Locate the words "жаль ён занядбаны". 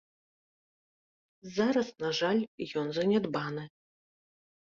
2.21-3.63